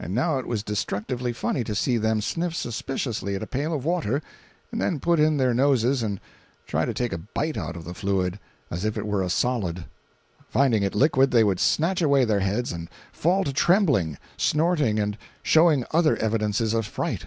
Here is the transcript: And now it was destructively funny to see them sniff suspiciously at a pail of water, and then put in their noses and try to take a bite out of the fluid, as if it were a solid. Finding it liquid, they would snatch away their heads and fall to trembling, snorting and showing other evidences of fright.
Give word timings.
And 0.00 0.14
now 0.14 0.38
it 0.38 0.46
was 0.46 0.62
destructively 0.62 1.30
funny 1.30 1.62
to 1.64 1.74
see 1.74 1.98
them 1.98 2.22
sniff 2.22 2.54
suspiciously 2.54 3.34
at 3.34 3.42
a 3.42 3.46
pail 3.46 3.74
of 3.74 3.84
water, 3.84 4.22
and 4.72 4.80
then 4.80 4.98
put 4.98 5.20
in 5.20 5.36
their 5.36 5.52
noses 5.52 6.02
and 6.02 6.20
try 6.66 6.86
to 6.86 6.94
take 6.94 7.12
a 7.12 7.18
bite 7.18 7.58
out 7.58 7.76
of 7.76 7.84
the 7.84 7.92
fluid, 7.92 8.38
as 8.70 8.86
if 8.86 8.96
it 8.96 9.06
were 9.06 9.22
a 9.22 9.28
solid. 9.28 9.84
Finding 10.48 10.82
it 10.84 10.94
liquid, 10.94 11.32
they 11.32 11.44
would 11.44 11.60
snatch 11.60 12.00
away 12.00 12.24
their 12.24 12.40
heads 12.40 12.72
and 12.72 12.88
fall 13.12 13.44
to 13.44 13.52
trembling, 13.52 14.16
snorting 14.38 14.98
and 14.98 15.18
showing 15.42 15.84
other 15.90 16.16
evidences 16.16 16.72
of 16.72 16.86
fright. 16.86 17.26